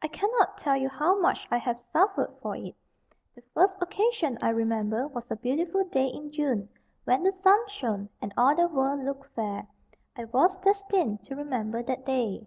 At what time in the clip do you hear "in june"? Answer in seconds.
6.06-6.68